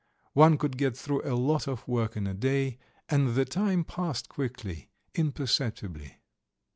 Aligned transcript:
One 0.33 0.57
could 0.57 0.77
get 0.79 0.97
through 0.97 1.21
a 1.23 1.37
lot 1.37 1.67
of 1.67 1.87
work 1.87 2.17
in 2.17 2.25
a 2.25 2.33
day, 2.33 2.79
and 3.07 3.35
the 3.35 3.45
time 3.45 3.83
passed 3.83 4.29
quickly, 4.29 4.89
imperceptibly. 5.13 6.17